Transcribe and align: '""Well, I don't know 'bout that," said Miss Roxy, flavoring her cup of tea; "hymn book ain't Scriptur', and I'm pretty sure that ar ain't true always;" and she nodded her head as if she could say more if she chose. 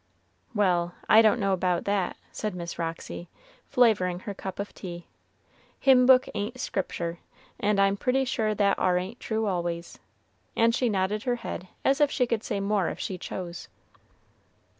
'""Well, 0.55 0.95
I 1.07 1.21
don't 1.21 1.39
know 1.39 1.55
'bout 1.55 1.85
that," 1.85 2.17
said 2.31 2.55
Miss 2.55 2.79
Roxy, 2.79 3.29
flavoring 3.67 4.21
her 4.21 4.33
cup 4.33 4.57
of 4.57 4.73
tea; 4.73 5.05
"hymn 5.79 6.07
book 6.07 6.25
ain't 6.33 6.55
Scriptur', 6.55 7.19
and 7.59 7.79
I'm 7.79 7.95
pretty 7.97 8.25
sure 8.25 8.55
that 8.55 8.79
ar 8.79 8.97
ain't 8.97 9.19
true 9.19 9.45
always;" 9.45 9.99
and 10.55 10.73
she 10.73 10.89
nodded 10.89 11.21
her 11.25 11.35
head 11.45 11.67
as 11.85 12.01
if 12.01 12.09
she 12.09 12.25
could 12.25 12.41
say 12.43 12.59
more 12.59 12.89
if 12.89 12.97
she 12.99 13.19
chose. 13.19 13.67